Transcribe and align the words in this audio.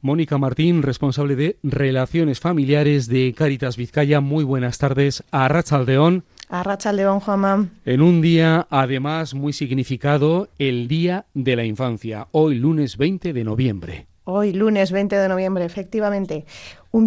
Mónica 0.00 0.38
Martín, 0.38 0.82
responsable 0.82 1.36
de 1.36 1.58
Relaciones 1.62 2.40
Familiares 2.40 3.08
de 3.08 3.34
Caritas 3.36 3.76
Vizcaya. 3.76 4.20
Muy 4.20 4.44
buenas 4.44 4.78
tardes 4.78 5.24
a 5.30 5.48
Rachaldeón. 5.48 6.24
A 6.48 6.62
Rachaldeón, 6.62 7.20
Juanma. 7.20 7.68
En 7.84 8.02
un 8.02 8.20
día, 8.20 8.66
además, 8.70 9.34
muy 9.34 9.52
significado, 9.52 10.48
el 10.58 10.88
Día 10.88 11.26
de 11.34 11.56
la 11.56 11.64
Infancia, 11.64 12.28
hoy 12.32 12.56
lunes 12.56 12.96
20 12.96 13.32
de 13.32 13.44
noviembre. 13.44 14.07
Hoy, 14.30 14.52
lunes 14.52 14.92
20 14.92 15.16
de 15.16 15.26
noviembre, 15.26 15.64
efectivamente. 15.64 16.44
Un, 16.90 17.06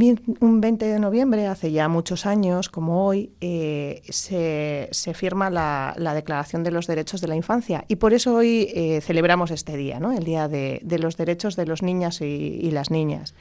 20 0.60 0.86
de 0.88 1.00
noviembre, 1.00 1.46
hace 1.46 1.72
ya 1.72 1.88
muchos 1.88 2.26
años, 2.26 2.68
como 2.68 3.05
hoy, 3.05 3.30
eh, 3.42 4.02
se, 4.10 5.14
firma 5.14 5.52
la, 5.52 6.14
Declaración 6.16 6.64
de 6.64 6.72
los 6.72 6.88
Derechos 6.88 7.22
de 7.22 7.28
la 7.28 7.36
Infancia. 7.36 7.86
Y 7.88 7.98
por 7.98 8.16
eso 8.16 8.34
hoy 8.34 8.72
eh, 8.73 9.02
celebramos 9.02 9.52
este 9.52 9.78
día, 9.78 10.00
¿no? 10.00 10.14
el 10.14 10.23
Día 10.23 10.48
de, 10.48 10.82
los 11.00 11.16
Derechos 11.16 11.55
de 11.55 11.68
los 11.68 11.84
Niños 11.84 12.22
y, 12.22 12.72
las 12.72 12.90
Niñas. 12.90 13.36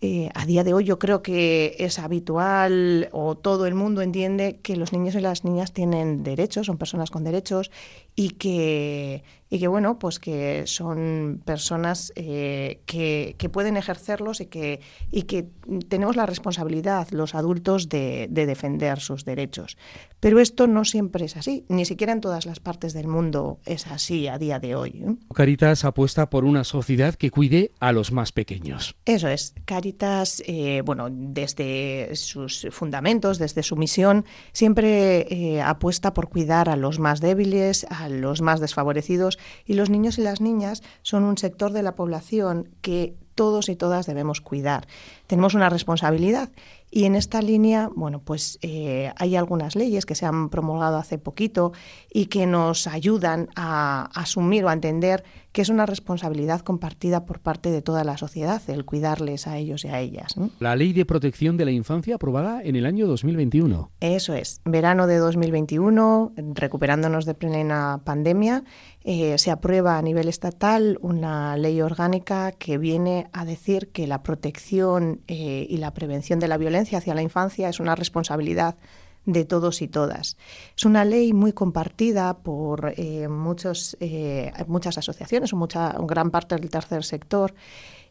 Eh, 0.00 0.30
a 0.34 0.46
día 0.46 0.64
de 0.64 0.72
hoy 0.72 0.84
yo 0.84 0.98
creo 0.98 1.22
que 1.22 1.76
es 1.78 1.98
habitual 1.98 3.10
o 3.12 3.36
todo 3.36 3.66
el 3.66 3.74
mundo 3.74 4.00
entiende 4.00 4.58
que 4.60 4.74
los 4.74 4.92
niños 4.92 5.14
y 5.14 5.20
las 5.20 5.44
niñas 5.44 5.72
tienen 5.72 6.24
derechos, 6.24 6.66
son 6.66 6.76
personas 6.76 7.12
con 7.12 7.22
derechos 7.22 7.70
y 8.14 8.30
que, 8.30 9.24
y 9.48 9.58
que 9.58 9.68
bueno, 9.68 9.98
pues 9.98 10.18
que 10.18 10.62
son 10.66 11.40
personas 11.44 12.12
eh, 12.16 12.80
que, 12.86 13.50
pueden 13.50 13.76
ejercerlos 13.76 14.40
y 14.40 14.46
que, 14.46 14.80
y 15.10 15.22
que 15.22 15.46
tenemos 15.88 16.16
la 16.16 16.26
responsabilidad, 16.26 17.08
los 17.10 17.34
adultos, 17.34 17.88
de, 17.88 18.28
defender 18.30 19.00
sus 19.00 19.24
derechos. 19.24 19.76
Pero 20.20 20.40
esto 20.40 20.66
no 20.66 20.84
siempre 20.84 21.24
es 21.24 21.36
así, 21.36 21.64
ni 21.68 21.84
siquiera 21.84 22.12
en 22.12 22.20
todas 22.20 22.46
las 22.46 22.60
partes 22.60 22.92
del 22.92 23.08
mundo 23.08 23.60
es 23.66 23.86
así 23.86 24.28
a 24.28 24.38
día 24.38 24.58
de 24.58 24.74
hoy. 24.74 25.02
¿eh? 25.04 25.16
Caritas 25.34 25.84
apuesta 25.84 26.30
por 26.30 26.44
una 26.44 26.64
sociedad 26.64 27.14
que 27.14 27.30
cuide 27.30 27.72
a 27.80 27.92
los 27.92 28.12
más 28.12 28.32
pequeños. 28.32 28.94
Eso 29.04 29.28
es. 29.28 29.54
Caritas, 29.64 30.42
eh, 30.46 30.82
bueno, 30.84 31.08
desde 31.10 32.14
sus 32.14 32.68
fundamentos, 32.70 33.38
desde 33.38 33.62
su 33.62 33.76
misión, 33.76 34.24
siempre 34.52 35.60
apuesta 35.62 36.14
por 36.14 36.28
cuidar 36.28 36.68
a 36.68 36.76
los 36.76 36.98
más 36.98 37.20
débiles, 37.20 37.86
a 37.90 38.01
los 38.08 38.40
más 38.40 38.60
desfavorecidos 38.60 39.38
y 39.64 39.74
los 39.74 39.90
niños 39.90 40.18
y 40.18 40.22
las 40.22 40.40
niñas 40.40 40.82
son 41.02 41.24
un 41.24 41.38
sector 41.38 41.72
de 41.72 41.82
la 41.82 41.94
población 41.94 42.68
que 42.80 43.14
todos 43.34 43.68
y 43.68 43.76
todas 43.76 44.06
debemos 44.06 44.40
cuidar. 44.40 44.86
Tenemos 45.26 45.54
una 45.54 45.68
responsabilidad 45.68 46.50
y 46.90 47.04
en 47.04 47.14
esta 47.14 47.40
línea, 47.40 47.88
bueno, 47.94 48.20
pues 48.20 48.58
eh, 48.60 49.12
hay 49.16 49.36
algunas 49.36 49.76
leyes 49.76 50.04
que 50.04 50.14
se 50.14 50.26
han 50.26 50.50
promulgado 50.50 50.98
hace 50.98 51.18
poquito 51.18 51.72
y 52.12 52.26
que 52.26 52.46
nos 52.46 52.86
ayudan 52.86 53.48
a 53.56 54.10
asumir 54.14 54.64
o 54.64 54.68
a 54.68 54.74
entender 54.74 55.24
que 55.52 55.62
es 55.62 55.68
una 55.68 55.86
responsabilidad 55.86 56.62
compartida 56.62 57.26
por 57.26 57.40
parte 57.40 57.70
de 57.70 57.82
toda 57.82 58.04
la 58.04 58.16
sociedad 58.16 58.60
el 58.68 58.84
cuidarles 58.84 59.46
a 59.46 59.58
ellos 59.58 59.84
y 59.84 59.88
a 59.88 60.00
ellas. 60.00 60.34
La 60.58 60.76
Ley 60.76 60.92
de 60.92 61.04
Protección 61.04 61.56
de 61.56 61.66
la 61.66 61.70
Infancia 61.70 62.14
aprobada 62.14 62.62
en 62.62 62.76
el 62.76 62.86
año 62.86 63.06
2021. 63.06 63.90
Eso 64.00 64.34
es, 64.34 64.60
verano 64.64 65.06
de 65.06 65.18
2021, 65.18 66.32
recuperándonos 66.54 67.26
de 67.26 67.34
plena 67.34 68.00
pandemia, 68.04 68.64
eh, 69.04 69.36
se 69.38 69.50
aprueba 69.50 69.98
a 69.98 70.02
nivel 70.02 70.28
estatal 70.28 70.98
una 71.02 71.56
ley 71.56 71.82
orgánica 71.82 72.52
que 72.52 72.78
viene 72.78 73.28
a 73.32 73.44
decir 73.44 73.90
que 73.90 74.06
la 74.06 74.22
protección 74.22 75.20
eh, 75.26 75.66
y 75.68 75.76
la 75.78 75.92
prevención 75.92 76.38
de 76.38 76.48
la 76.48 76.56
violencia 76.56 76.98
hacia 76.98 77.14
la 77.14 77.22
infancia 77.22 77.68
es 77.68 77.80
una 77.80 77.94
responsabilidad 77.94 78.76
de 79.24 79.44
todos 79.44 79.82
y 79.82 79.88
todas. 79.88 80.36
Es 80.76 80.84
una 80.84 81.04
ley 81.04 81.32
muy 81.32 81.52
compartida 81.52 82.38
por 82.38 82.94
eh, 82.96 83.28
muchos, 83.28 83.96
eh, 84.00 84.52
muchas 84.66 84.98
asociaciones, 84.98 85.52
o 85.52 85.56
mucha, 85.56 85.94
gran 86.00 86.30
parte 86.30 86.56
del 86.56 86.70
tercer 86.70 87.04
sector, 87.04 87.54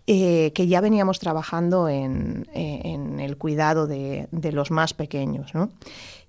eh, 0.07 0.51
que 0.55 0.67
ya 0.67 0.81
veníamos 0.81 1.19
trabajando 1.19 1.87
en, 1.87 2.47
el 2.53 3.37
cuidado 3.37 3.87
de, 3.87 4.27
los 4.51 4.71
más 4.71 4.93
pequeños. 4.93 5.51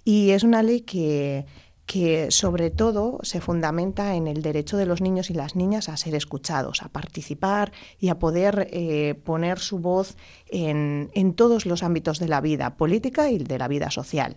Y 0.05 0.31
es 0.31 0.43
una 0.43 0.63
ley 0.63 0.81
que, 0.81 1.47
que 1.93 2.31
sobre 2.31 2.71
todo 2.71 3.19
se 3.23 3.43
fundamenta 3.43 4.15
en 4.15 4.27
el 4.27 4.41
derecho 4.41 4.79
de 4.79 4.87
los 4.87 5.03
niños 5.03 5.29
y 5.29 5.35
las 5.35 5.57
niñas 5.57 5.91
a 5.91 5.97
ser 5.99 6.15
escuchados, 6.15 6.83
a 6.83 6.89
participar 6.89 7.71
y 7.99 8.09
a 8.09 8.19
poder 8.19 9.21
poner 9.25 9.59
su 9.59 9.79
voz 9.79 10.17
en, 10.49 11.11
en, 11.13 11.35
todos 11.35 11.67
los 11.67 11.83
ámbitos 11.83 12.19
de 12.19 12.29
la 12.29 12.41
vida 12.41 12.77
política 12.77 13.31
y 13.31 13.37
de 13.37 13.59
la 13.59 13.69
vida 13.69 13.91
social. 13.91 14.37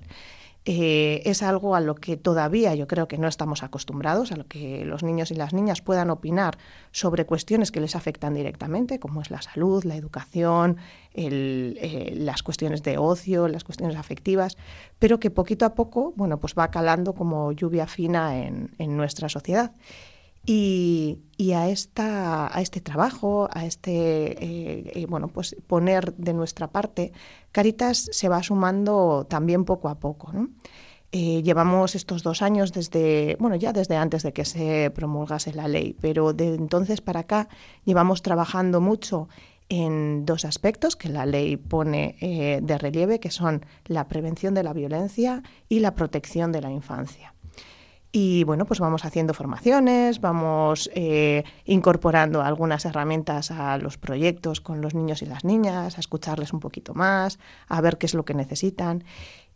Eh, 0.68 1.22
es 1.26 1.44
algo 1.44 1.76
a 1.76 1.80
lo 1.80 1.94
que 1.94 2.18
todavía 2.18 2.74
yo 2.74 2.88
creo 2.88 3.08
que 3.08 3.20
no 3.20 3.28
estamos 3.28 3.62
acostumbrados, 3.62 4.32
a 4.32 4.36
lo 4.36 4.48
que 4.48 4.84
los 4.84 5.04
niños 5.04 5.30
y 5.30 5.36
las 5.36 5.54
niñas 5.54 5.82
puedan 5.82 6.10
opinar 6.10 6.58
sobre 6.92 7.28
cuestiones 7.28 7.72
que 7.72 7.80
les 7.80 7.96
afectan 7.96 8.34
directamente, 8.34 9.00
como 9.00 9.22
es 9.22 9.30
la 9.30 9.44
salud, 9.44 9.84
la 9.84 9.96
educación, 9.96 10.78
eh, 11.14 12.14
las 12.16 12.42
cuestiones 12.42 12.82
de 12.82 12.98
ocio, 12.98 13.48
las 13.48 13.64
cuestiones 13.64 13.96
afectivas, 13.96 14.58
pero 14.98 15.20
que 15.20 15.30
poquito 15.30 15.66
a 15.66 15.76
poco 15.76 16.14
bueno, 16.16 16.40
pues 16.40 16.56
va 16.58 16.72
calando 16.72 17.14
como 17.14 17.52
lluvia 17.52 17.86
fina 17.86 18.44
en, 18.44 18.72
en 18.80 18.98
nuestra 18.98 19.30
sociedad. 19.30 19.72
Y, 20.46 21.22
a, 21.54 21.70
esta, 21.70 22.56
a 22.56 22.62
este 22.62 22.80
trabajo, 22.80 23.50
a 23.52 23.66
este, 23.66 24.44
eh, 24.44 24.92
eh, 24.94 25.06
bueno, 25.08 25.28
pues 25.28 25.56
poner 25.68 26.14
de 26.16 26.34
nuestra 26.34 26.68
parte, 26.68 27.14
Caritas 27.52 28.10
se 28.12 28.30
va 28.30 28.44
sumando 28.44 29.26
también 29.28 29.66
poco 29.66 29.90
a 29.90 29.96
poco, 29.96 30.32
eh, 31.12 31.42
llevamos 31.44 31.96
estos 31.96 32.24
dos 32.24 32.42
años 32.42 32.74
desde, 32.74 33.38
bueno, 33.40 33.56
ya 33.56 33.74
desde 33.74 33.96
antes 33.96 34.22
de 34.24 34.34
que 34.34 34.46
se 34.46 34.92
promulgase 34.94 35.54
la 35.54 35.68
ley, 35.68 35.96
pero 36.00 36.34
de 36.34 36.56
entonces 36.56 37.02
para 37.02 37.22
acá 37.22 37.48
llevamos 37.86 38.22
trabajando 38.22 38.82
mucho 38.82 39.30
en 39.70 40.26
dos 40.26 40.46
aspectos 40.46 40.96
que 40.96 41.10
la 41.10 41.26
ley 41.26 41.58
pone 41.58 42.18
de 42.62 42.78
relieve, 42.78 43.20
que 43.20 43.32
son 43.32 43.66
la 43.86 44.08
prevención 44.08 44.54
de 44.54 44.64
la 44.64 44.74
violencia 44.74 45.42
y 45.70 45.80
la 45.80 45.96
protección 45.96 46.52
de 46.52 46.62
la 46.62 46.70
infancia. 46.70 47.35
Y 48.18 48.46
bueno, 48.46 48.64
pues 48.64 48.80
vamos 48.80 49.04
haciendo 49.04 49.34
formaciones, 49.34 50.22
vamos 50.22 50.90
eh, 50.96 51.44
incorporando 51.66 52.42
algunas 52.42 52.86
herramientas 52.86 53.52
a 53.52 53.78
los 53.78 53.98
proyectos 53.98 54.62
con 54.62 54.80
los 54.80 54.96
niños 54.96 55.22
y 55.22 55.26
las 55.26 55.44
niñas, 55.44 55.98
a 55.98 56.00
escucharles 56.00 56.54
un 56.54 56.62
poquito 56.62 56.94
más, 56.94 57.40
a 57.68 57.82
ver 57.82 57.98
qué 57.98 58.06
es 58.06 58.14
lo 58.14 58.24
que 58.24 58.34
necesitan. 58.34 59.04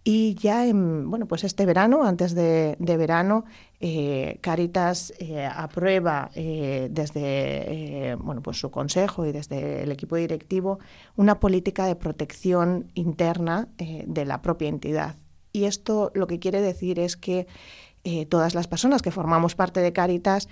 Y 0.04 0.34
ya 0.36 0.68
en, 0.68 1.10
bueno, 1.10 1.26
pues 1.26 1.46
este 1.46 1.66
verano, 1.66 2.04
antes 2.04 2.36
de, 2.36 2.76
verano, 2.78 3.46
eh, 3.80 4.40
Caritas 4.42 5.14
eh, 5.20 5.46
aprueba 5.46 6.30
desde 6.36 8.18
bueno, 8.20 8.42
pues 8.42 8.60
su 8.60 8.72
consejo 8.72 9.26
y 9.26 9.32
desde 9.32 9.84
el 9.84 9.92
equipo 9.94 10.18
directivo 10.18 10.80
una 11.16 11.40
política 11.40 11.86
de 11.86 11.96
protección 11.96 12.92
interna 12.94 13.70
de 13.78 14.26
la 14.26 14.42
propia 14.42 14.68
entidad. 14.68 15.16
Y 15.52 15.64
esto 15.64 16.12
lo 16.14 16.28
que 16.28 16.40
quiere 16.40 16.62
decir 16.62 17.00
es 17.00 17.18
que 17.18 17.48
eh, 18.04 18.26
todas 18.26 18.56
las 18.56 18.68
personas 18.68 19.02
que 19.02 19.12
formamos 19.12 19.56
parte 19.56 19.82
de 19.82 19.94
Caritas 19.94 20.48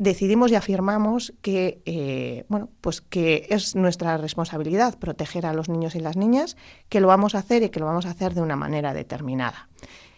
decidimos 0.00 0.50
y 0.50 0.54
afirmamos 0.54 1.34
que, 1.42 1.82
eh, 1.84 2.44
bueno, 2.48 2.70
pues 2.80 3.02
que 3.02 3.46
es 3.50 3.76
nuestra 3.76 4.16
responsabilidad 4.16 4.98
proteger 4.98 5.44
a 5.44 5.52
los 5.52 5.68
niños 5.68 5.94
y 5.94 6.00
las 6.00 6.16
niñas, 6.16 6.56
que 6.88 7.00
lo 7.00 7.06
vamos 7.06 7.34
a 7.34 7.38
hacer 7.38 7.62
y 7.62 7.68
que 7.68 7.80
lo 7.80 7.86
vamos 7.86 8.06
a 8.06 8.10
hacer 8.10 8.32
de 8.32 8.40
una 8.40 8.56
manera 8.56 8.94
determinada. 8.94 9.68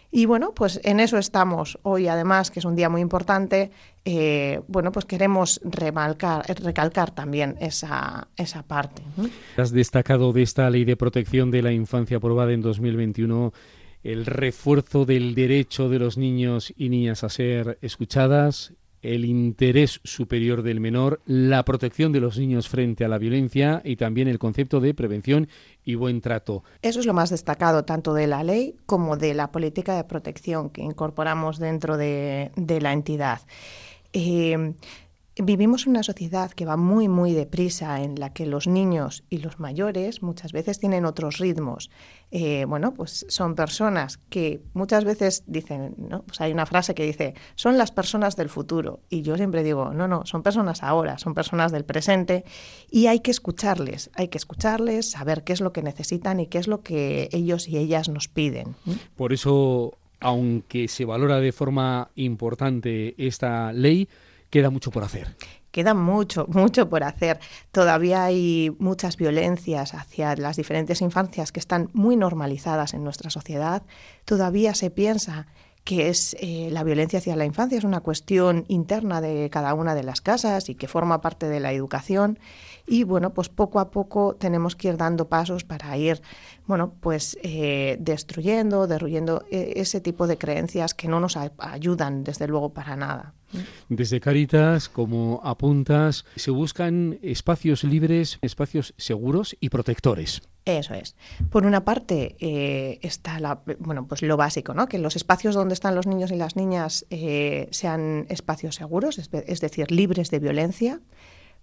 Y 0.09 0.25
bueno, 0.25 0.53
pues 0.53 0.79
en 0.83 0.99
eso 0.99 1.17
estamos 1.17 1.79
hoy, 1.81 2.07
además, 2.07 2.49
que 2.49 2.59
es 2.59 2.65
un 2.65 2.75
día 2.75 2.87
muy 2.87 3.01
importante. 3.01 3.71
Eh, 4.05 4.61
bueno, 4.67 4.91
pues 4.91 5.05
queremos 5.05 5.59
remarcar, 5.63 6.45
recalcar 6.61 7.11
también 7.11 7.57
esa, 7.59 8.27
esa 8.37 8.61
parte. 8.63 9.01
Has 9.57 9.71
destacado 9.71 10.31
de 10.31 10.43
esta 10.43 10.69
ley 10.69 10.85
de 10.85 10.95
protección 10.95 11.49
de 11.49 11.63
la 11.63 11.73
infancia 11.73 12.17
aprobada 12.17 12.53
en 12.53 12.61
2021 12.61 13.53
el 14.03 14.25
refuerzo 14.25 15.05
del 15.05 15.33
derecho 15.33 15.89
de 15.89 15.99
los 15.99 16.17
niños 16.17 16.73
y 16.75 16.89
niñas 16.89 17.23
a 17.23 17.29
ser 17.29 17.77
escuchadas, 17.81 18.73
el 19.01 19.25
interés 19.25 19.99
superior 20.03 20.63
del 20.63 20.79
menor, 20.79 21.21
la 21.25 21.63
protección 21.65 22.13
de 22.13 22.21
los 22.21 22.37
niños 22.37 22.69
frente 22.69 23.03
a 23.03 23.09
la 23.09 23.17
violencia 23.17 23.81
y 23.83 23.97
también 23.97 24.29
el 24.29 24.39
concepto 24.39 24.79
de 24.79 24.93
prevención 24.93 25.49
y 25.83 25.95
buen 25.95 26.21
trato. 26.21 26.63
Eso 26.81 27.01
es 27.01 27.05
lo 27.05 27.13
más 27.13 27.29
destacado 27.29 27.83
tanto 27.83 28.13
de 28.13 28.27
la 28.27 28.43
ley 28.43 28.75
como 28.85 29.17
de 29.17 29.33
la 29.33 29.51
política 29.51 29.95
de 29.95 30.05
protección 30.05 30.69
que 30.69 30.81
incorporamos 30.81 31.59
dentro 31.59 31.97
de, 31.97 32.51
la 32.55 32.93
entidad. 32.93 33.41
Eh, 34.13 34.73
Vivimos 35.35 35.85
en 35.85 35.91
una 35.91 36.03
sociedad 36.03 36.51
que 36.51 36.65
va 36.65 36.77
muy, 36.77 37.07
muy 37.07 37.33
deprisa, 37.33 38.03
en 38.03 38.19
la 38.19 38.33
que 38.33 38.45
los 38.45 38.67
niños 38.67 39.23
y 39.31 39.39
los 39.39 39.59
mayores 39.59 40.21
muchas 40.21 40.51
veces 40.51 40.79
tienen 40.79 41.05
otros 41.05 41.39
ritmos. 41.39 41.89
Eh, 42.29 42.65
bueno, 42.67 42.93
pues 42.93 43.25
son 43.29 43.55
personas 43.55 44.17
que 44.29 44.61
muchas 44.73 45.05
veces 45.05 45.43
dicen, 45.47 45.95
¿no? 45.97 46.21
Pues 46.21 46.39
hay 46.39 46.51
una 46.51 46.67
frase 46.67 46.93
que 46.93 47.03
dice, 47.03 47.33
son 47.55 47.79
las 47.79 47.91
personas 47.91 48.35
del 48.35 48.47
futuro. 48.47 48.99
Y 49.09 49.23
yo 49.23 49.35
siempre 49.35 49.63
digo, 49.63 49.91
no, 49.91 50.07
no, 50.07 50.23
son 50.27 50.43
personas 50.43 50.83
ahora, 50.83 51.17
son 51.17 51.33
personas 51.33 51.71
del 51.71 51.83
presente 51.83 52.45
y 52.91 53.07
hay 53.07 53.21
que 53.21 53.31
escucharles, 53.31 54.11
hay 54.13 54.27
que 54.27 54.37
escucharles, 54.37 55.09
saber 55.09 55.43
qué 55.43 55.53
es 55.53 55.61
lo 55.61 55.73
que 55.73 55.81
necesitan 55.81 56.41
y 56.41 56.47
qué 56.47 56.59
es 56.59 56.67
lo 56.67 56.81
que 56.81 57.29
ellos 57.31 57.67
y 57.67 57.77
ellas 57.77 58.07
nos 58.07 58.27
piden. 58.27 58.75
Por 59.15 59.33
eso, 59.33 59.93
aunque 60.19 60.87
se 60.87 61.05
valora 61.05 61.39
de 61.39 61.51
forma 61.51 62.11
importante 62.13 63.15
esta 63.17 63.73
ley, 63.73 64.07
queda 64.53 64.69
mucho 64.69 64.91
por 64.91 65.03
hacer. 65.03 65.35
queda 65.71 65.95
mucho, 65.95 66.45
mucho 66.49 66.87
por 66.87 67.03
hacer. 67.03 67.39
Todavía 67.71 68.23
hay 68.23 68.71
muchas 68.77 69.17
violencias 69.17 69.95
hacia 69.95 70.35
las 70.35 70.57
diferentes 70.57 71.01
infancias 71.01 71.51
que 71.51 71.59
están 71.59 71.89
muy 71.93 72.15
normalizadas 72.15 72.93
en 72.93 73.03
nuestra 73.03 73.31
sociedad. 73.31 73.81
Todavía 74.25 74.75
se 74.75 74.91
piensa 74.91 75.47
que 75.83 76.09
es 76.09 76.37
eh, 76.39 76.69
la 76.71 76.83
violencia 76.83 77.17
hacia 77.17 77.35
la 77.35 77.45
infancia, 77.45 77.79
es 77.79 77.83
una 77.83 78.01
cuestión 78.01 78.65
interna 78.67 79.21
de 79.21 79.49
cada 79.49 79.73
una 79.73 79.95
de 79.95 80.03
las 80.03 80.21
casas 80.21 80.69
y 80.69 80.75
que 80.75 80.87
forma 80.87 81.19
parte 81.19 81.49
de 81.49 81.59
la 81.59 81.73
educación. 81.73 82.37
Y 82.85 83.03
bueno, 83.03 83.33
pues 83.33 83.49
poco 83.49 83.79
a 83.79 83.91
poco 83.91 84.35
tenemos 84.35 84.75
que 84.75 84.89
ir 84.89 84.97
dando 84.97 85.29
pasos 85.29 85.63
para 85.63 85.95
ir, 85.97 86.21
bueno, 86.67 86.93
pues 86.99 87.37
eh, 87.41 87.97
destruyendo, 87.99 88.87
derruyendo 88.87 89.45
eh, 89.49 89.73
ese 89.77 90.01
tipo 90.01 90.27
de 90.27 90.37
creencias 90.37 90.93
que 90.93 91.07
no 91.07 91.19
nos 91.19 91.37
ayudan, 91.37 92.23
desde 92.23 92.47
luego, 92.47 92.73
para 92.73 92.95
nada. 92.95 93.33
Desde 93.89 94.19
Caritas, 94.19 94.89
como 94.89 95.39
apuntas, 95.43 96.25
se 96.35 96.51
buscan 96.51 97.19
espacios 97.21 97.83
libres, 97.83 98.39
espacios 98.41 98.93
seguros 98.97 99.55
y 99.59 99.69
protectores. 99.69 100.41
Eso 100.65 100.93
es. 100.93 101.15
Por 101.49 101.65
una 101.65 101.83
parte 101.83 102.37
eh, 102.39 102.99
está 103.01 103.39
la, 103.39 103.61
bueno, 103.79 104.07
pues 104.07 104.21
lo 104.21 104.37
básico, 104.37 104.73
¿no? 104.73 104.87
que 104.87 104.97
los 104.97 105.15
espacios 105.15 105.55
donde 105.55 105.73
están 105.73 105.93
los 105.93 106.07
niños 106.07 106.31
y 106.31 106.35
las 106.35 106.55
niñas 106.55 107.05
eh, 107.09 107.67
sean 107.71 108.25
espacios 108.29 108.75
seguros, 108.75 109.17
es, 109.17 109.59
decir, 109.59 109.91
libres 109.91 110.31
de 110.31 110.39
violencia, 110.39 111.01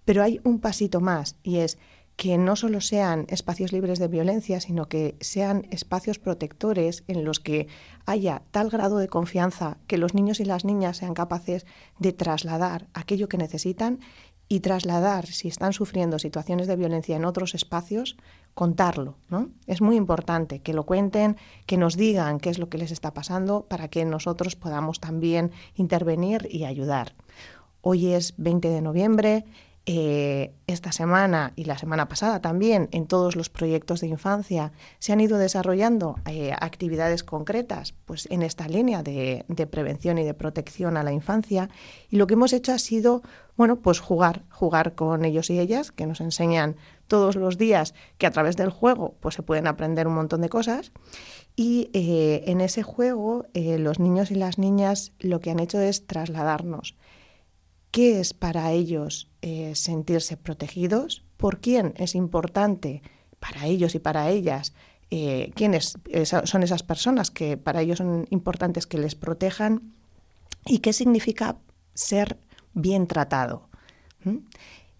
pero 0.05 0.23
hay 0.23 0.39
un 0.43 0.59
pasito 0.59 0.99
más 0.99 1.35
y 1.43 1.57
es 1.57 1.77
que 2.15 2.37
no 2.37 2.55
solo 2.55 2.81
sean 2.81 3.25
espacios 3.29 3.71
libres 3.71 3.97
de 3.97 4.07
violencia, 4.07 4.59
sino 4.59 4.87
que 4.87 5.15
sean 5.21 5.65
espacios 5.71 6.19
protectores 6.19 7.03
en 7.07 7.23
los 7.25 7.39
que 7.39 7.67
haya 8.05 8.43
tal 8.51 8.69
grado 8.69 8.99
de 8.99 9.07
confianza 9.07 9.77
que 9.87 9.97
los 9.97 10.13
niños 10.13 10.39
y 10.39 10.45
las 10.45 10.63
niñas 10.63 10.97
sean 10.97 11.15
capaces 11.15 11.65
de 11.97 12.13
trasladar 12.13 12.87
aquello 12.93 13.27
que 13.27 13.39
necesitan 13.39 14.01
y 14.47 14.59
trasladar, 14.59 15.27
si 15.27 15.47
están 15.47 15.71
sufriendo 15.71 16.19
situaciones 16.19 16.67
de 16.67 16.75
violencia 16.75 17.15
en 17.15 17.23
otros 17.23 17.55
espacios, 17.55 18.17
contarlo. 18.53 19.15
¿no? 19.29 19.49
Es 19.65 19.81
muy 19.81 19.95
importante 19.95 20.59
que 20.59 20.73
lo 20.73 20.85
cuenten, 20.85 21.37
que 21.65 21.77
nos 21.77 21.95
digan 21.95 22.39
qué 22.39 22.49
es 22.49 22.59
lo 22.59 22.67
que 22.67 22.77
les 22.77 22.91
está 22.91 23.13
pasando 23.13 23.65
para 23.65 23.87
que 23.87 24.03
nosotros 24.03 24.57
podamos 24.57 24.99
también 24.99 25.51
intervenir 25.75 26.49
y 26.51 26.65
ayudar. 26.65 27.13
Hoy 27.79 28.13
es 28.13 28.33
20 28.37 28.67
de 28.67 28.81
noviembre, 28.81 29.45
eh, 29.87 30.53
esta 30.67 30.91
semana 30.91 31.53
y 31.55 31.63
la 31.63 31.75
semana 31.75 32.07
pasada 32.07 32.39
también 32.39 32.87
en 32.91 33.07
todos 33.07 33.35
los 33.35 33.49
proyectos 33.49 33.99
de 33.99 34.07
infancia 34.07 34.71
se 34.99 35.11
han 35.11 35.19
ido 35.19 35.39
desarrollando 35.39 36.17
eh, 36.27 36.53
actividades 36.55 37.23
concretas 37.23 37.95
pues 38.05 38.27
en 38.29 38.43
esta 38.43 38.67
línea 38.67 39.01
de, 39.01 39.43
prevención 39.71 40.19
y 40.19 40.23
de 40.23 40.35
protección 40.35 40.97
a 40.97 41.03
la 41.03 41.11
infancia. 41.11 41.71
Y 42.11 42.17
lo 42.17 42.27
que 42.27 42.35
hemos 42.35 42.53
hecho 42.53 42.73
ha 42.73 42.77
sido 42.77 43.23
bueno 43.57 43.77
pues 43.77 43.99
jugar 43.99 44.43
jugar 44.51 44.93
con 44.93 45.25
ellos 45.25 45.49
y 45.49 45.59
ellas 45.59 45.91
que 45.91 46.05
nos 46.05 46.21
enseñan 46.21 46.75
todos 47.07 47.35
los 47.35 47.57
días 47.57 47.95
que 48.19 48.27
a 48.27 48.31
través 48.31 48.57
del 48.57 48.69
juego 48.69 49.15
pues 49.19 49.33
se 49.33 49.41
pueden 49.41 49.65
aprender 49.65 50.07
un 50.07 50.13
montón 50.13 50.41
de 50.41 50.49
cosas. 50.49 50.91
Y 51.55 51.89
eh, 51.93 52.43
en 52.45 52.61
ese 52.61 52.83
juego 52.83 53.47
los 53.55 53.99
niños 53.99 54.29
y 54.29 54.35
las 54.35 54.59
niñas 54.59 55.11
lo 55.19 55.39
que 55.39 55.49
han 55.49 55.59
hecho 55.59 55.81
es 55.81 56.05
trasladarnos 56.05 56.95
qué 57.91 58.19
es 58.19 58.33
para 58.33 58.71
ellos 58.71 59.29
eh, 59.41 59.75
sentirse 59.75 60.37
protegidos, 60.37 61.23
por 61.37 61.59
quién 61.59 61.93
es 61.97 62.15
importante 62.15 63.01
para 63.39 63.65
ellos 63.65 63.95
y 63.95 63.99
para 63.99 64.29
ellas, 64.29 64.73
eh, 65.09 65.51
quiénes 65.55 65.97
son 66.45 66.63
esas 66.63 66.83
personas 66.83 67.31
que 67.31 67.57
para 67.57 67.81
ellos 67.81 67.97
son 67.97 68.27
importantes 68.29 68.87
que 68.87 68.97
les 68.97 69.15
protejan 69.15 69.93
y 70.65 70.79
qué 70.79 70.93
significa 70.93 71.57
ser 71.93 72.37
bien 72.73 73.07
tratado. 73.07 73.67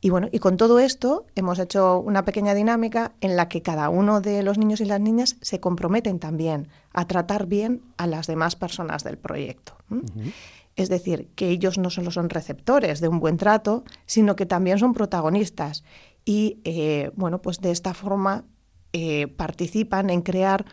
Y 0.04 0.10
bueno, 0.10 0.28
y 0.32 0.40
con 0.40 0.58
todo 0.58 0.80
esto 0.80 1.28
hemos 1.36 1.60
hecho 1.60 2.00
una 2.00 2.26
pequeña 2.26 2.56
dinámica 2.56 3.14
en 3.22 3.36
la 3.36 3.48
que 3.48 3.62
cada 3.62 3.90
uno 3.90 4.20
de 4.20 4.42
los 4.42 4.58
niños 4.58 4.82
y 4.82 4.86
las 4.86 5.00
niñas 5.00 5.38
se 5.42 5.60
comprometen 5.60 6.18
también 6.18 6.70
a 6.92 7.06
tratar 7.06 7.46
bien 7.46 7.84
a 7.98 8.08
las 8.08 8.26
demás 8.26 8.56
personas 8.56 9.04
del 9.04 9.20
proyecto. 9.20 9.74
Es 10.76 10.90
decir, 10.90 11.30
que 11.36 11.50
ellos 11.50 11.78
no 11.78 11.90
solo 11.90 12.12
son 12.12 12.30
receptores 12.30 13.02
de 13.02 13.08
un 13.08 13.20
buen 13.20 13.38
trato, 13.38 13.84
sino 14.06 14.36
que 14.36 14.46
también 14.46 14.80
son 14.80 14.94
protagonistas. 14.94 15.84
Y 16.26 16.60
eh, 16.64 17.12
bueno, 17.16 17.42
pues 17.42 17.60
de 17.60 17.72
esta 17.72 17.94
forma 17.94 18.46
eh, 18.94 19.28
participan 19.28 20.10
en 20.10 20.22
crear 20.22 20.66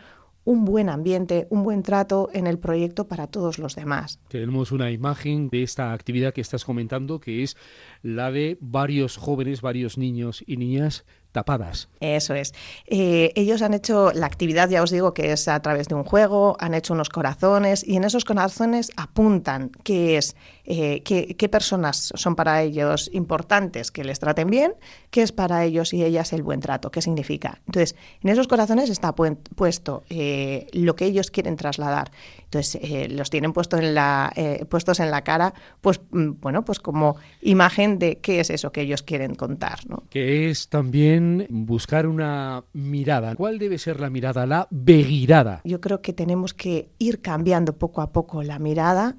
un 0.45 0.65
buen 0.65 0.89
ambiente, 0.89 1.47
un 1.51 1.63
buen 1.63 1.83
trato 1.83 2.29
en 2.33 2.47
el 2.47 2.57
proyecto 2.57 3.07
para 3.07 3.27
todos 3.27 3.59
los 3.59 3.75
demás. 3.75 4.19
Tenemos 4.29 4.71
una 4.71 4.89
imagen 4.89 5.49
de 5.49 5.63
esta 5.63 5.93
actividad 5.93 6.33
que 6.33 6.41
estás 6.41 6.65
comentando, 6.65 7.19
que 7.19 7.43
es 7.43 7.55
la 8.01 8.31
de 8.31 8.57
varios 8.59 9.17
jóvenes, 9.17 9.61
varios 9.61 9.97
niños 9.97 10.43
y 10.47 10.57
niñas 10.57 11.05
tapadas. 11.31 11.89
Eso 11.99 12.33
es. 12.33 12.53
Eh, 12.87 13.31
ellos 13.35 13.61
han 13.61 13.73
hecho 13.73 14.11
la 14.13 14.25
actividad, 14.25 14.69
ya 14.69 14.81
os 14.81 14.89
digo, 14.89 15.13
que 15.13 15.31
es 15.31 15.47
a 15.47 15.59
través 15.61 15.87
de 15.87 15.95
un 15.95 16.03
juego, 16.03 16.57
han 16.59 16.73
hecho 16.73 16.93
unos 16.93 17.09
corazones 17.09 17.87
y 17.87 17.97
en 17.97 18.03
esos 18.03 18.25
corazones 18.25 18.91
apuntan 18.95 19.71
qué 19.83 20.17
es, 20.17 20.35
eh, 20.65 21.01
qué, 21.03 21.49
personas 21.49 22.11
son 22.15 22.35
para 22.35 22.61
ellos 22.61 23.09
importantes 23.13 23.91
que 23.91 24.03
les 24.03 24.19
traten 24.19 24.49
bien, 24.49 24.73
qué 25.09 25.21
es 25.21 25.31
para 25.31 25.65
ellos 25.65 25.93
y 25.93 26.03
ellas 26.03 26.33
el 26.33 26.43
buen 26.43 26.61
trato, 26.61 26.91
qué 26.91 27.01
significa. 27.01 27.59
Entonces, 27.65 27.95
en 28.21 28.29
esos 28.29 28.47
corazones 28.47 28.89
está 28.89 29.13
puesto 29.13 30.03
eh, 30.09 30.67
lo 30.73 30.95
que 30.95 31.05
ellos 31.05 31.31
quieren 31.31 31.57
trasladar. 31.57 32.11
Entonces, 32.43 33.11
los 33.11 33.29
tienen 33.29 33.53
puesto 33.53 33.77
en 33.77 33.93
la, 33.93 34.33
puestos 34.69 34.99
en 34.99 35.11
la 35.11 35.23
cara, 35.23 35.53
pues 35.81 36.01
mm, 36.11 36.39
bueno, 36.39 36.65
pues 36.65 36.79
como 36.79 37.17
imagen 37.41 37.99
de 37.99 38.17
qué 38.17 38.39
es 38.39 38.49
eso 38.49 38.71
que 38.71 38.81
ellos 38.81 39.03
quieren 39.03 39.35
contar. 39.35 39.79
¿no? 39.87 40.03
Que 40.09 40.49
es 40.49 40.69
también 40.69 41.18
buscar 41.49 42.07
una 42.07 42.63
mirada. 42.73 43.35
¿Cuál 43.35 43.59
debe 43.59 43.77
ser 43.77 43.99
la 43.99 44.09
mirada? 44.09 44.45
La 44.45 44.67
begirada. 44.71 45.61
Yo 45.63 45.81
creo 45.81 46.01
que 46.01 46.13
tenemos 46.13 46.53
que 46.53 46.89
ir 46.99 47.21
cambiando 47.21 47.77
poco 47.77 48.01
a 48.01 48.11
poco 48.11 48.43
la 48.43 48.59
mirada. 48.59 49.17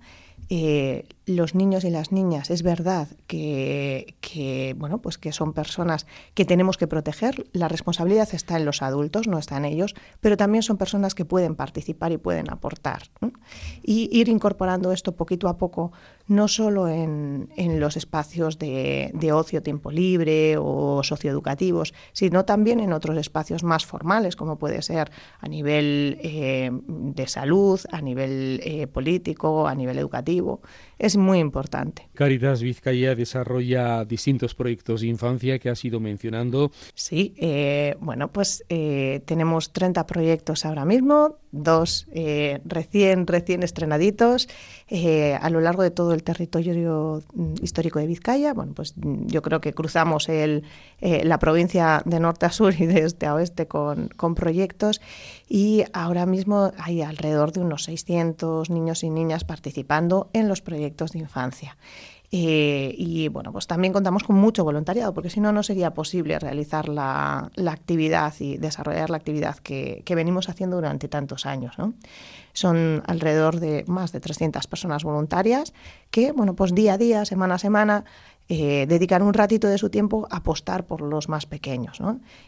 Eh, 0.48 1.04
los 1.26 1.54
niños 1.54 1.84
y 1.84 1.90
las 1.90 2.12
niñas 2.12 2.50
es 2.50 2.62
verdad 2.62 3.08
que, 3.26 4.74
bueno 4.76 4.98
pues 4.98 5.18
que 5.18 5.32
son 5.32 5.52
personas 5.52 6.06
que 6.34 6.44
tenemos 6.44 6.76
que 6.76 6.86
proteger 6.86 7.46
la 7.52 7.68
responsabilidad 7.68 8.28
está 8.32 8.56
en 8.56 8.64
los 8.64 8.82
adultos 8.82 9.28
no 9.28 9.38
está 9.38 9.56
en 9.56 9.66
ellos 9.66 9.94
pero 10.20 10.36
también 10.36 10.62
son 10.62 10.76
personas 10.76 11.14
que 11.14 11.24
pueden 11.24 11.56
participar 11.56 12.12
y 12.12 12.18
pueden 12.18 12.50
aportar 12.50 13.02
y 13.82 14.08
ir 14.18 14.28
incorporando 14.28 14.92
esto 14.92 15.12
poquito 15.12 15.48
a 15.48 15.58
poco 15.58 15.92
no 16.26 16.48
solo 16.48 16.88
en, 16.88 17.48
los 17.80 17.96
espacios 17.96 18.58
de, 18.58 19.30
ocio 19.32 19.62
tiempo 19.62 19.90
libre 19.90 20.56
o 20.58 21.02
socioeducativos 21.02 21.92
sino 22.12 22.44
también 22.44 22.80
en 22.80 22.92
otros 22.92 23.16
espacios 23.18 23.62
más 23.62 23.84
formales 23.84 24.36
como 24.36 24.58
puede 24.58 24.82
ser 24.82 25.10
a 25.40 25.48
nivel 25.48 26.18
eh, 26.22 26.70
de 26.72 27.26
salud 27.28 27.80
a 27.92 28.00
nivel 28.00 28.60
eh, 28.64 28.86
político 28.86 29.68
a 29.68 29.74
nivel 29.74 29.98
educativo 29.98 30.60
muy 31.16 31.38
importante. 31.38 32.08
Caritas 32.14 32.62
Vizcaya 32.62 33.14
desarrolla 33.14 34.04
distintos 34.04 34.54
proyectos 34.54 35.00
de 35.00 35.08
infancia 35.08 35.58
que 35.58 35.70
has 35.70 35.84
ido 35.84 36.00
mencionando. 36.00 36.70
Sí, 36.94 37.34
eh, 37.38 37.96
bueno, 38.00 38.32
pues 38.32 38.64
eh, 38.68 39.22
tenemos 39.24 39.72
30 39.72 40.06
proyectos 40.06 40.64
ahora 40.64 40.84
mismo, 40.84 41.38
dos 41.52 42.06
eh, 42.12 42.60
recién, 42.64 43.26
recién 43.26 43.62
estrenaditos 43.62 44.48
a 45.40 45.50
lo 45.50 45.60
largo 45.60 45.82
de 45.82 45.90
todo 45.90 46.12
el 46.14 46.22
territorio 46.22 47.22
mm, 47.32 47.54
histórico 47.62 47.98
de 47.98 48.06
Vizcaya. 48.06 48.54
Bueno, 48.54 48.72
pues 48.74 48.94
mm, 48.96 49.26
yo 49.26 49.42
creo 49.42 49.60
que 49.60 49.72
cruzamos 49.72 50.28
el, 50.28 50.64
la 51.00 51.38
provincia 51.38 52.02
de 52.04 52.20
norte 52.20 52.46
a 52.46 52.50
sur 52.50 52.74
y 52.78 52.86
de 52.86 53.00
este 53.00 53.26
a 53.26 53.34
oeste 53.34 53.66
con, 53.66 54.08
con 54.08 54.34
proyectos 54.34 55.00
y 55.48 55.84
ahora 55.92 56.26
mismo 56.26 56.72
hay 56.78 57.02
alrededor 57.02 57.52
de 57.52 57.60
unos 57.60 57.84
600 57.84 58.70
niños 58.70 59.02
y 59.02 59.10
niñas 59.10 59.44
participando 59.44 60.30
en 60.32 60.48
los 60.48 60.60
proyectos 60.60 60.99
de 61.06 61.18
infancia. 61.18 61.76
Eh, 62.32 62.94
y 62.96 63.26
bueno, 63.28 63.50
pues 63.50 63.66
también 63.66 63.92
contamos 63.92 64.22
con 64.22 64.36
mucho 64.36 64.62
voluntariado, 64.62 65.12
porque 65.12 65.30
si 65.30 65.40
no, 65.40 65.50
no 65.50 65.64
sería 65.64 65.92
posible 65.94 66.38
realizar 66.38 66.88
la, 66.88 67.50
actividad 67.66 68.32
y 68.38 68.56
desarrollar 68.56 69.10
la 69.10 69.16
actividad 69.16 69.56
que, 69.56 70.04
venimos 70.14 70.48
haciendo 70.48 70.76
durante 70.76 71.08
tantos 71.08 71.44
años. 71.44 71.74
Son 72.52 73.02
alrededor 73.06 73.58
de 73.58 73.84
más 73.88 74.12
de 74.12 74.20
300 74.20 74.66
personas 74.68 75.02
voluntarias 75.02 75.72
que, 76.10 76.30
bueno, 76.30 76.54
pues 76.54 76.72
día 76.72 76.94
a 76.94 76.98
día, 76.98 77.24
semana 77.24 77.56
a 77.56 77.58
semana, 77.58 78.04
eh, 78.52 78.86
dedican 78.88 79.22
un 79.22 79.32
ratito 79.32 79.68
de 79.68 79.78
su 79.78 79.90
tiempo 79.90 80.26
a 80.28 80.38
apostar 80.38 80.84
por 80.84 81.02
los 81.02 81.28
más 81.28 81.46
pequeños. 81.46 82.00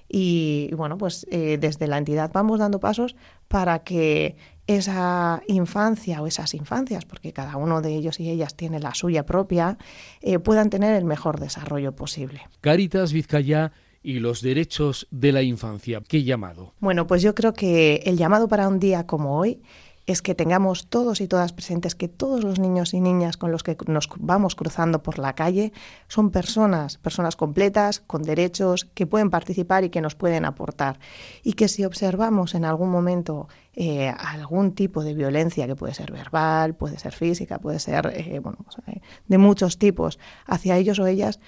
Y, 0.09 0.71
bueno, 0.77 0.99
pues 0.99 1.27
eh, 1.31 1.59
desde 1.61 1.87
la 1.87 1.99
entidad 1.99 2.31
vamos 2.33 2.59
dando 2.59 2.81
pasos 2.81 3.15
para 3.47 3.81
que 3.85 4.35
esa 4.67 5.43
infancia 5.49 6.23
o 6.23 6.27
esas 6.27 6.55
infancias, 6.55 7.05
porque 7.05 7.33
cada 7.33 7.57
uno 7.57 7.83
de 7.83 7.95
ellos 7.95 8.21
y 8.21 8.31
ellas 8.31 8.55
tiene 8.55 8.81
la 8.81 8.95
suya 8.95 9.27
propia, 9.27 9.79
eh, 10.21 10.39
puedan 10.39 10.71
tener 10.71 10.95
el 10.95 11.05
mejor 11.05 11.41
desarrollo 11.41 11.93
posible. 11.93 12.43
Caritas 12.61 13.13
Vizcaya 13.13 13.73
y 14.03 14.19
los 14.19 14.43
derechos 14.43 15.07
de 15.11 15.33
la 15.33 15.43
infancia. 15.43 16.03
¿Qué 16.07 16.25
llamado? 16.25 16.75
Bueno, 16.81 17.07
pues 17.07 17.23
yo 17.23 17.35
creo 17.35 17.53
que 17.53 18.03
el 18.05 18.17
llamado 18.17 18.49
para 18.49 18.69
un 18.69 18.79
día 18.79 19.07
como 19.07 19.39
hoy 19.39 19.63
es 20.07 20.21
que 20.21 20.35
tengamos 20.35 20.87
todos 20.89 21.21
y 21.21 21.29
todas 21.29 21.53
presentes 21.53 21.95
que 21.95 22.09
todos 22.09 22.43
los 22.43 22.59
niños 22.59 22.93
y 22.93 23.01
niñas 23.01 23.37
con 23.37 23.53
los 23.53 23.63
que 23.63 23.77
nos 23.87 24.09
vamos 24.19 24.57
cruzando 24.57 25.03
por 25.03 25.19
la 25.19 25.35
calle 25.35 25.73
son 26.09 26.31
personas, 26.31 26.99
personas 26.99 27.37
completas, 27.37 28.01
con 28.01 28.23
derechos, 28.23 28.87
que 28.95 29.07
pueden 29.07 29.31
participar 29.31 29.85
y 29.85 29.91
que 29.91 30.01
nos 30.01 30.17
pueden 30.17 30.45
aportar. 30.45 30.99
Y 31.45 31.53
que 31.53 31.69
si 31.69 31.85
observamos 31.85 32.55
en 32.55 32.65
algún 32.65 32.91
momento 32.91 33.49
eh, 33.75 34.09
algún 34.09 34.73
tipo 34.73 35.05
de 35.05 35.15
violencia, 35.15 35.69
que 35.69 35.77
puede 35.77 35.95
ser 35.95 36.11
verbal, 36.11 36.75
puede 36.75 36.99
ser 36.99 37.13
física, 37.13 37.61
puede 37.61 37.79
ser 37.79 38.13
eh, 38.15 38.41
bueno, 38.41 38.59
pues, 38.65 38.79
eh, 38.89 39.01
de 39.29 39.39
muchos 39.39 39.79
tipos, 39.79 40.19
hacia 40.47 40.77
ellos 40.77 40.99
o 40.99 41.07
ellas, 41.07 41.39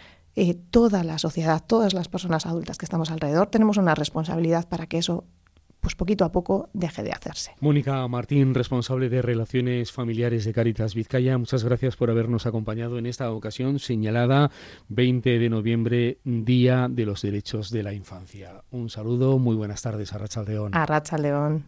toda 0.71 1.05
la 1.05 1.19
sociedad, 1.19 1.63
todas 1.65 1.95
las 1.95 2.09
personas 2.09 2.45
adultas 2.45 2.77
que 2.77 2.87
estamos 2.87 3.13
alrededor, 3.13 3.49
tenemos 3.49 3.77
una 3.77 3.95
responsabilidad 3.95 4.69
para 4.69 4.87
que 4.87 4.99
eso 4.99 5.25
pues 5.85 5.95
poquito 5.95 6.25
a 6.25 6.33
poco 6.33 6.71
deje 6.73 7.03
de 7.03 7.13
hacerse. 7.13 7.53
Mónica 7.61 8.09
Martín, 8.09 8.55
responsable 8.55 9.11
de 9.11 9.21
Relaciones 9.21 9.93
Familiares 9.93 10.47
de 10.47 10.55
Caritas 10.55 10.95
Vizcaya, 10.95 11.37
muchas 11.37 11.63
gracias 11.63 11.95
por 11.95 12.11
habernos 12.11 12.47
acompañado 12.47 12.99
en 12.99 13.05
esta 13.05 13.31
ocasión 13.31 13.79
señalada 13.79 14.51
20 14.89 15.39
de 15.39 15.51
noviembre, 15.51 16.19
Día 16.25 16.89
de 16.91 17.05
los 17.05 17.21
Derechos 17.21 17.71
de 17.71 17.83
la 17.83 17.93
Infancia. 17.93 18.65
Un 18.71 18.89
saludo, 18.89 19.39
muy 19.39 19.57
buenas 19.57 19.83
tardes 19.83 20.15
a 20.15 20.19
Racha 20.19 20.43
León. 20.43 20.75
A 20.75 20.87
Racha 20.87 21.19
León. 21.19 21.63